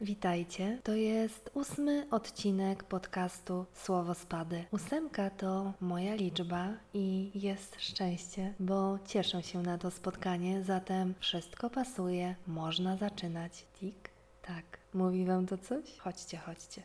[0.00, 0.78] Witajcie.
[0.84, 4.64] To jest ósmy odcinek podcastu Słowo Spady.
[4.70, 11.70] Ósemka to moja liczba i jest szczęście, bo cieszę się na to spotkanie, zatem wszystko
[11.70, 13.66] pasuje, można zaczynać.
[13.80, 14.10] Tik,
[14.42, 14.78] tak.
[14.94, 15.98] Mówi Wam to coś?
[15.98, 16.82] Chodźcie, chodźcie.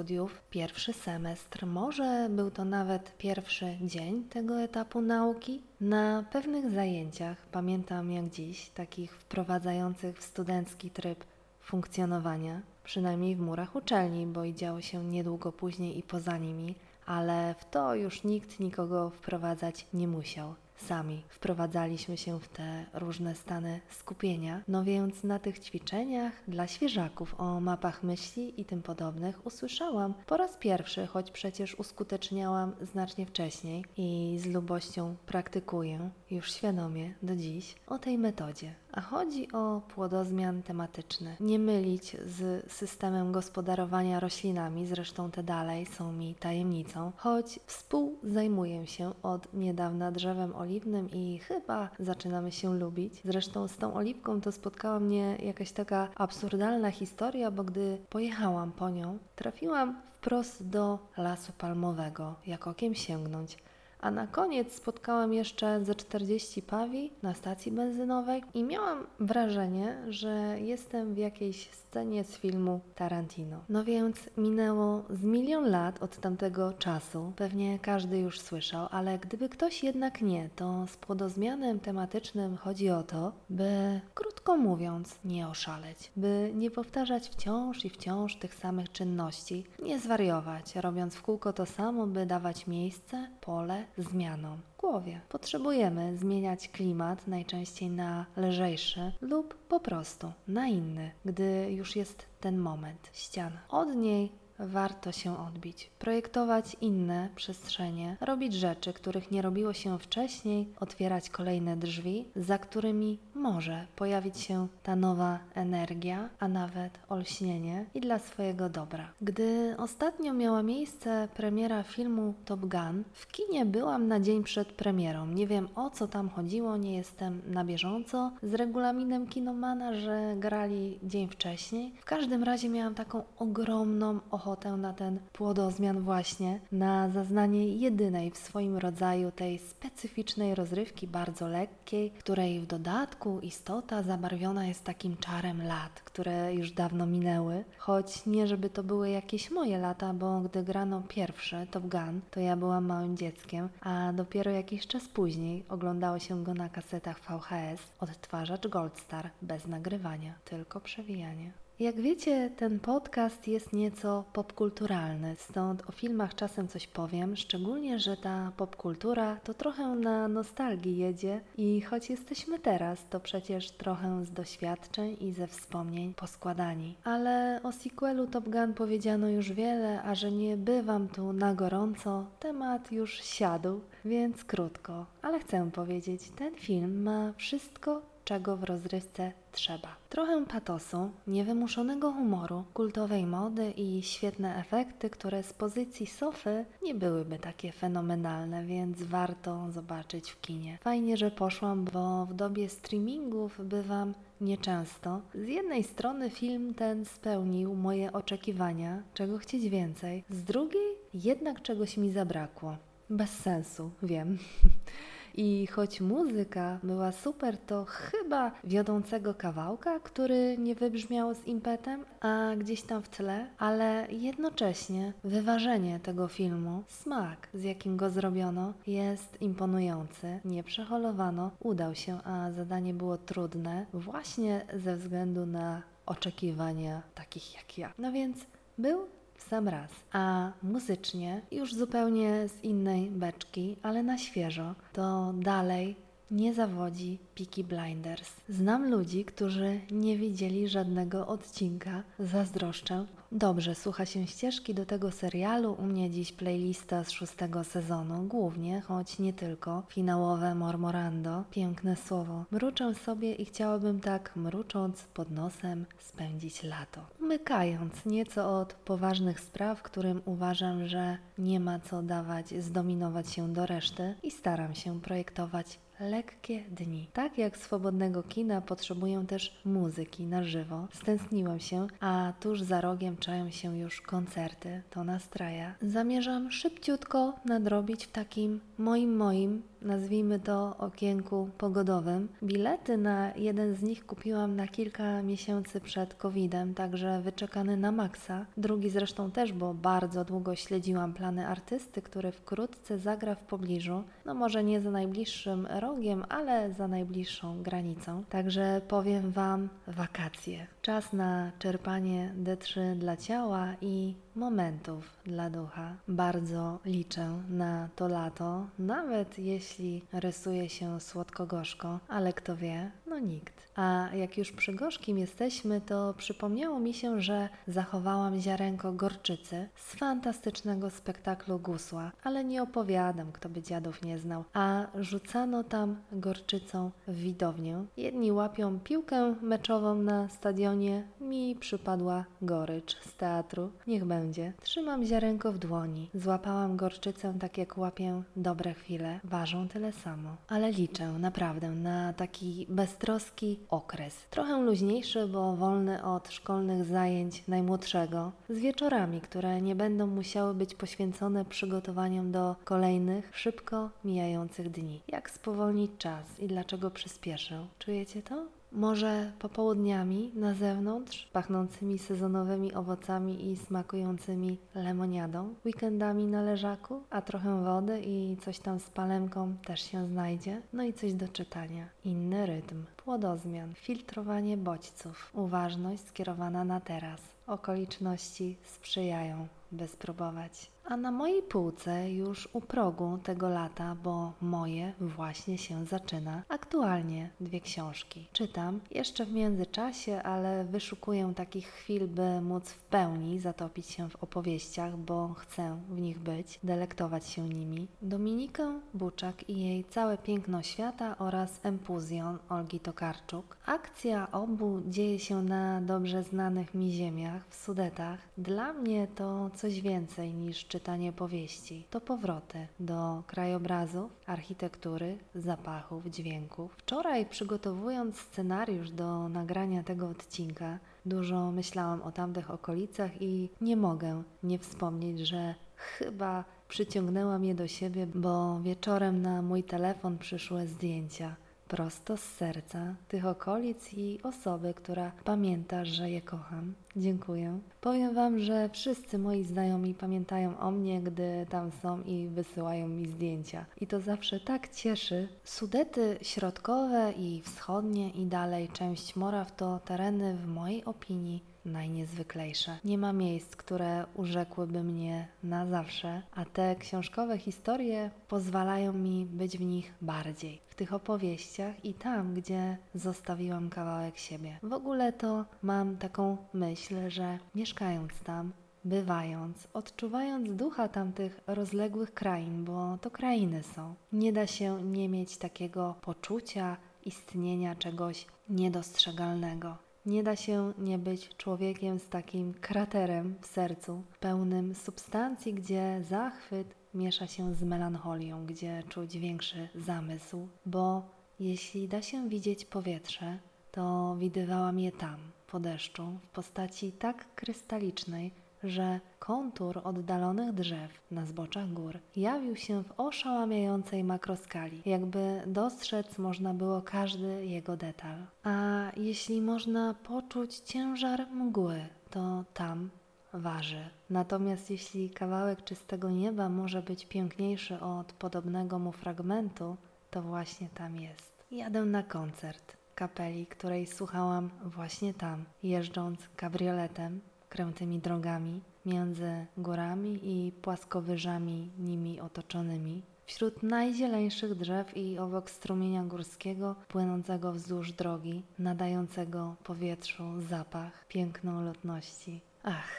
[0.00, 5.62] Studiów, pierwszy semestr, może był to nawet pierwszy dzień tego etapu nauki.
[5.80, 11.24] Na pewnych zajęciach, pamiętam jak dziś, takich wprowadzających w studencki tryb
[11.60, 16.74] funkcjonowania, przynajmniej w murach uczelni, bo i działo się niedługo później i poza nimi,
[17.06, 23.34] ale w to już nikt nikogo wprowadzać nie musiał sami wprowadzaliśmy się w te różne
[23.34, 24.62] stany skupienia.
[24.68, 30.36] No więc na tych ćwiczeniach dla świeżaków o mapach myśli i tym podobnych usłyszałam po
[30.36, 37.74] raz pierwszy, choć przecież uskuteczniałam znacznie wcześniej i z lubością praktykuję już świadomie do dziś
[37.86, 38.74] o tej metodzie.
[38.92, 41.36] A chodzi o płodozmian tematyczny.
[41.40, 49.12] Nie mylić z systemem gospodarowania roślinami, zresztą te dalej są mi tajemnicą, choć współzajmuję się
[49.22, 53.20] od niedawna drzewem oliwnym i chyba zaczynamy się lubić.
[53.24, 58.90] Zresztą z tą oliwką to spotkała mnie jakaś taka absurdalna historia, bo gdy pojechałam po
[58.90, 63.58] nią, trafiłam wprost do lasu palmowego, jak okiem sięgnąć.
[64.00, 70.56] A na koniec spotkałam jeszcze ze 40 pawi na stacji benzynowej i miałam wrażenie, że
[70.60, 73.60] jestem w jakiejś scenie z filmu Tarantino.
[73.68, 77.32] No więc minęło z milion lat od tamtego czasu.
[77.36, 83.02] Pewnie każdy już słyszał, ale gdyby ktoś jednak nie, to z płodozmianem tematycznym chodzi o
[83.02, 89.64] to, by krótko mówiąc, nie oszaleć, by nie powtarzać wciąż i wciąż tych samych czynności,
[89.82, 95.20] nie zwariować, robiąc w kółko to samo, by dawać miejsce, pole zmianom głowie.
[95.28, 102.58] Potrzebujemy zmieniać klimat najczęściej na lżejszy lub po prostu na inny, gdy już jest ten
[102.58, 103.60] moment, ściana.
[103.68, 110.68] Od niej warto się odbić, projektować inne przestrzenie, robić rzeczy, których nie robiło się wcześniej,
[110.80, 118.00] otwierać kolejne drzwi, za którymi może pojawić się ta nowa energia, a nawet olśnienie i
[118.00, 119.12] dla swojego dobra.
[119.20, 125.26] Gdy ostatnio miała miejsce premiera filmu Top Gun, w kinie byłam na dzień przed premierą.
[125.26, 130.98] Nie wiem o co tam chodziło, nie jestem na bieżąco z regulaminem kinomana, że grali
[131.02, 131.92] dzień wcześniej.
[132.00, 138.30] W każdym razie miałam taką ogromną ochotę ochotę na ten płodozmian właśnie, na zaznanie jedynej
[138.30, 145.16] w swoim rodzaju tej specyficznej rozrywki, bardzo lekkiej, której w dodatku istota zabarwiona jest takim
[145.16, 150.40] czarem lat, które już dawno minęły, choć nie żeby to były jakieś moje lata, bo
[150.40, 155.64] gdy grano pierwszy Top Gun, to ja byłam małym dzieckiem, a dopiero jakiś czas później
[155.68, 161.52] oglądało się go na kasetach VHS, odtwarzacz Goldstar, bez nagrywania, tylko przewijanie.
[161.80, 168.16] Jak wiecie, ten podcast jest nieco popkulturalny, stąd o filmach czasem coś powiem, szczególnie, że
[168.16, 174.32] ta popkultura to trochę na nostalgii jedzie i choć jesteśmy teraz, to przecież trochę z
[174.32, 176.94] doświadczeń i ze wspomnień poskładani.
[177.04, 182.26] Ale o sequelu Top Gun powiedziano już wiele, a że nie bywam tu na gorąco,
[182.40, 189.32] temat już siadł, więc krótko, ale chcę powiedzieć, ten film ma wszystko czego w rozrywce
[189.52, 189.96] trzeba.
[190.08, 197.38] Trochę patosu, niewymuszonego humoru, kultowej mody i świetne efekty, które z pozycji sofy nie byłyby
[197.38, 200.78] takie fenomenalne, więc warto zobaczyć w kinie.
[200.80, 205.20] Fajnie, że poszłam, bo w dobie streamingów bywam nieczęsto.
[205.34, 211.96] Z jednej strony film ten spełnił moje oczekiwania, czego chcieć więcej, z drugiej jednak czegoś
[211.96, 212.76] mi zabrakło.
[213.10, 214.38] Bez sensu, wiem.
[215.34, 222.50] I choć muzyka była super, to chyba wiodącego kawałka, który nie wybrzmiał z impetem, a
[222.58, 229.42] gdzieś tam w tle, ale jednocześnie wyważenie tego filmu, smak, z jakim go zrobiono, jest
[229.42, 230.40] imponujący.
[230.44, 237.78] Nie przeholowano, udał się, a zadanie było trudne właśnie ze względu na oczekiwania takich jak
[237.78, 237.92] ja.
[237.98, 238.36] No więc
[238.78, 239.06] był
[239.40, 239.90] w sam raz.
[240.12, 245.96] A muzycznie już zupełnie z innej beczki, ale na świeżo, to dalej
[246.30, 248.30] nie zawodzi Peaky Blinders.
[248.48, 252.02] Znam ludzi, którzy nie widzieli żadnego odcinka.
[252.18, 253.06] Zazdroszczę.
[253.32, 255.76] Dobrze, słucha się ścieżki do tego serialu.
[255.78, 259.82] U mnie dziś playlista z szóstego sezonu, głównie, choć nie tylko.
[259.88, 262.44] Finałowe Mormorando, piękne słowo.
[262.50, 267.00] Mruczę sobie i chciałabym tak, mrucząc pod nosem, spędzić lato.
[267.20, 273.66] Mykając nieco od poważnych spraw, którym uważam, że nie ma co dawać, zdominować się do
[273.66, 277.08] reszty i staram się projektować lekkie dni.
[277.12, 280.88] Tak jak swobodnego kina potrzebuję też muzyki na żywo.
[280.92, 284.82] Stęskniłam się, a tuż za rogiem czają się już koncerty.
[284.90, 285.74] To nastraja.
[285.82, 292.28] Zamierzam szybciutko nadrobić w takim moim moim nazwijmy to okienku pogodowym.
[292.42, 298.46] Bilety na jeden z nich kupiłam na kilka miesięcy przed COVID-em, także wyczekany na maksa.
[298.56, 304.02] Drugi zresztą też, bo bardzo długo śledziłam plany artysty, który wkrótce zagra w pobliżu.
[304.24, 308.24] No może nie za najbliższym rogiem, ale za najbliższą granicą.
[308.28, 310.66] Także powiem Wam wakacje.
[310.82, 315.96] Czas na czerpanie D3 dla ciała i momentów dla ducha.
[316.08, 323.70] Bardzo liczę na to lato, nawet jeśli rysuje się słodko-gorzko, ale kto wie, no nikt.
[323.76, 329.94] A jak już przy gorzkim jesteśmy, to przypomniało mi się, że zachowałam ziarenko gorczycy z
[329.94, 334.44] fantastycznego spektaklu Gusła, ale nie opowiadam, kto by dziadów nie znał.
[334.52, 337.84] A rzucano tam gorczycą w widownię.
[337.96, 343.70] Jedni łapią piłkę meczową na stadionie, mi przypadła gorycz z teatru.
[343.86, 344.52] Niech będzie.
[344.62, 346.10] Trzymam ziarenko w dłoni.
[346.14, 349.20] Złapałam gorczycę tak jak łapię dobre chwile.
[349.24, 350.36] Ważą tyle samo.
[350.48, 352.66] Ale liczę naprawdę na taki
[353.00, 354.26] beztroski okres.
[354.30, 360.74] Trochę luźniejszy, bo wolny od szkolnych zajęć najmłodszego, z wieczorami, które nie będą musiały być
[360.74, 365.00] poświęcone przygotowaniom do kolejnych, szybko mijających dni.
[365.08, 367.66] Jak spowolnić czas i dlaczego przyspieszę?
[367.78, 368.46] Czujecie to?
[368.72, 377.64] Może popołudniami na zewnątrz, pachnącymi sezonowymi owocami i smakującymi lemoniadą, weekendami na leżaku, a trochę
[377.64, 381.88] wody i coś tam z palemką też się znajdzie, no i coś do czytania.
[382.04, 387.20] Inny rytm, płodozmian, filtrowanie bodźców, uważność skierowana na teraz.
[387.46, 390.70] Okoliczności sprzyjają, by spróbować.
[390.90, 397.30] A na mojej półce już u progu tego lata, bo moje właśnie się zaczyna, aktualnie
[397.40, 398.28] dwie książki.
[398.32, 404.22] Czytam jeszcze w międzyczasie, ale wyszukuję takich chwil, by móc w pełni zatopić się w
[404.22, 407.88] opowieściach, bo chcę w nich być, delektować się nimi.
[408.02, 413.56] Dominikę Buczak i jej Całe piękno świata oraz Empuzjon Olgi Tokarczuk.
[413.66, 418.18] Akcja obu dzieje się na dobrze znanych mi ziemiach, w Sudetach.
[418.38, 420.79] Dla mnie to coś więcej niż czytanie
[421.16, 421.86] powieści.
[421.90, 426.74] To powroty do krajobrazów, architektury, zapachów, dźwięków.
[426.78, 434.22] Wczoraj przygotowując scenariusz do nagrania tego odcinka, dużo myślałam o tamtych okolicach i nie mogę
[434.42, 441.36] nie wspomnieć, że chyba przyciągnęłam je do siebie, bo wieczorem na mój telefon przyszły zdjęcia
[441.70, 446.74] prosto z serca tych okolic i osoby, która pamięta, że je kocham.
[446.96, 447.58] Dziękuję.
[447.80, 453.06] Powiem Wam, że wszyscy moi znajomi pamiętają o mnie, gdy tam są i wysyłają mi
[453.06, 453.66] zdjęcia.
[453.80, 455.28] I to zawsze tak cieszy.
[455.44, 462.78] Sudety środkowe i wschodnie i dalej część Moraw to tereny w mojej opinii najniezwyklejsze.
[462.84, 469.58] Nie ma miejsc, które urzekłyby mnie na zawsze, a te książkowe historie pozwalają mi być
[469.58, 470.60] w nich bardziej.
[470.68, 474.58] W tych opowieściach i tam, gdzie zostawiłam kawałek siebie.
[474.62, 478.52] W ogóle to mam taką myśl, że mieszkając tam,
[478.84, 485.36] bywając, odczuwając ducha tamtych rozległych krain, bo to krainy są, nie da się nie mieć
[485.36, 489.89] takiego poczucia istnienia czegoś niedostrzegalnego.
[490.06, 496.74] Nie da się nie być człowiekiem z takim kraterem w sercu, pełnym substancji, gdzie zachwyt
[496.94, 501.02] miesza się z melancholią, gdzie czuć większy zamysł, bo
[501.40, 503.38] jeśli da się widzieć powietrze,
[503.70, 511.26] to widywałam je tam, po deszczu, w postaci tak krystalicznej, że kontur oddalonych drzew na
[511.26, 518.26] zboczach gór jawił się w oszałamiającej makroskali, jakby dostrzec można było każdy jego detal.
[518.42, 522.90] A jeśli można poczuć ciężar mgły, to tam
[523.32, 523.90] waży.
[524.10, 529.76] Natomiast jeśli kawałek czystego nieba może być piękniejszy od podobnego mu fragmentu,
[530.10, 531.44] to właśnie tam jest.
[531.50, 540.52] Jadę na koncert kapeli, której słuchałam właśnie tam, jeżdżąc kabrioletem krętymi drogami między górami i
[540.52, 543.02] płaskowyżami nimi otoczonymi.
[543.26, 552.40] wśród najzieleńszych drzew i obok strumienia górskiego płynącego wzdłuż drogi, nadającego powietrzu zapach piękną lotności.
[552.62, 552.90] Ach,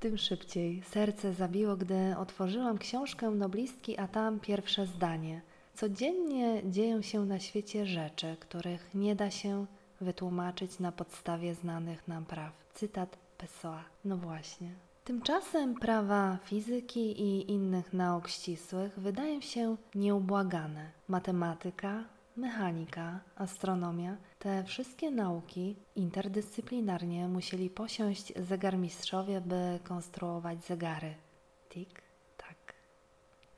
[0.00, 5.40] tym szybciej serce zabiło, gdy otworzyłam książkę noblistki, a tam pierwsze zdanie.
[5.74, 9.66] Codziennie dzieją się na świecie rzeczy, których nie da się
[10.00, 12.52] wytłumaczyć na podstawie znanych nam praw.
[12.74, 13.84] Cytat Pessoa.
[14.04, 14.74] No właśnie.
[15.04, 20.90] Tymczasem prawa fizyki i innych nauk ścisłych wydają się nieubłagane.
[21.08, 22.04] Matematyka,
[22.36, 31.14] mechanika, astronomia, te wszystkie nauki interdyscyplinarnie musieli posiąść zegarmistrzowie, by konstruować zegary.
[31.68, 32.02] Tik,
[32.36, 32.74] tak.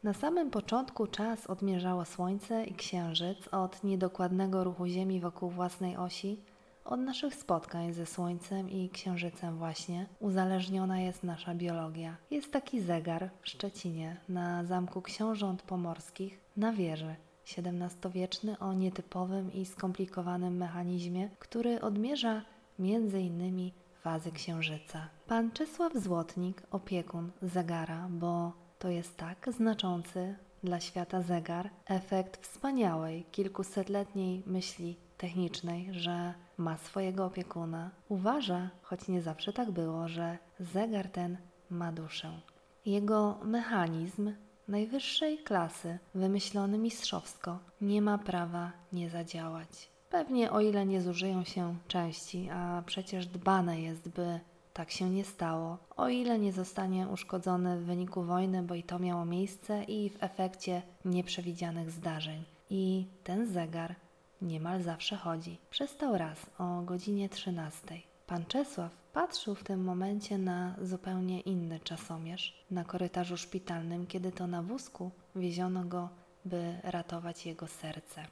[0.02, 6.40] Na samym początku czas odmierzało Słońce i Księżyc od niedokładnego ruchu Ziemi wokół własnej osi,
[6.88, 12.16] od naszych spotkań ze Słońcem i Księżycem właśnie uzależniona jest nasza biologia.
[12.30, 17.14] Jest taki zegar w Szczecinie na Zamku Książąt Pomorskich na wieży.
[17.58, 22.42] XVII-wieczny o nietypowym i skomplikowanym mechanizmie, który odmierza
[22.78, 25.08] innymi fazy księżyca.
[25.26, 33.24] Pan Czesław Złotnik, opiekun zegara, bo to jest tak znaczący dla świata zegar, efekt wspaniałej,
[33.32, 41.08] kilkusetletniej myśli technicznej, że ma swojego opiekuna, uważa, choć nie zawsze tak było, że zegar
[41.08, 41.36] ten
[41.70, 42.40] ma duszę.
[42.86, 44.32] Jego mechanizm
[44.68, 49.90] najwyższej klasy, wymyślony mistrzowsko, nie ma prawa nie zadziałać.
[50.10, 54.40] Pewnie o ile nie zużyją się części, a przecież dbane jest, by
[54.72, 58.98] tak się nie stało, o ile nie zostanie uszkodzony w wyniku wojny, bo i to
[58.98, 62.44] miało miejsce i w efekcie nieprzewidzianych zdarzeń.
[62.70, 63.94] I ten zegar
[64.42, 65.58] niemal zawsze chodzi.
[65.70, 67.80] Przestał raz o godzinie 13.
[68.26, 74.46] Pan Czesław patrzył w tym momencie na zupełnie inny czasomierz na korytarzu szpitalnym, kiedy to
[74.46, 76.08] na wózku wieziono go,
[76.44, 78.26] by ratować jego serce.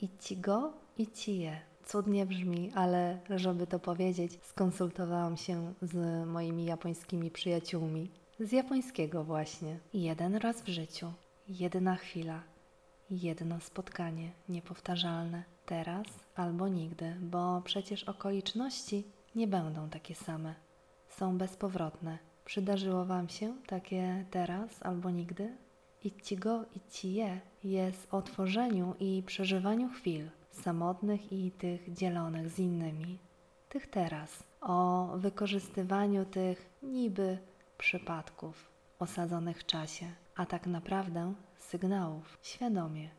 [0.00, 1.60] Idź go, idź je.
[1.86, 8.10] Cudnie brzmi, ale żeby to powiedzieć, skonsultowałam się z moimi japońskimi przyjaciółmi.
[8.40, 9.78] Z japońskiego właśnie.
[9.94, 11.12] Jeden raz w życiu,
[11.48, 12.42] jedna chwila,
[13.22, 16.06] jedno spotkanie niepowtarzalne, teraz
[16.36, 19.04] albo nigdy, bo przecież okoliczności
[19.34, 20.54] nie będą takie same.
[21.08, 22.18] Są bezpowrotne.
[22.44, 25.56] Przydarzyło Wam się takie teraz albo nigdy?
[26.04, 33.18] Ichigo Ichie jest o tworzeniu i przeżywaniu chwil samotnych i tych dzielonych z innymi,
[33.68, 37.38] tych teraz, o wykorzystywaniu tych niby
[37.78, 40.06] przypadków osadzonych w czasie,
[40.36, 41.34] a tak naprawdę
[41.74, 43.10] sygnałów świadomie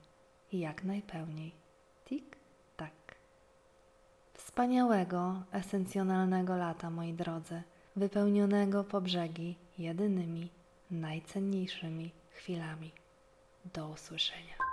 [0.52, 1.52] i jak najpełniej.
[2.06, 2.38] Tik,
[2.78, 3.16] tak.
[4.34, 7.64] Wspaniałego, esencjonalnego lata, moi drodzy,
[7.96, 10.50] wypełnionego po brzegi jedynymi,
[10.92, 12.92] najcenniejszymi chwilami.
[13.74, 14.65] Do usłyszenia.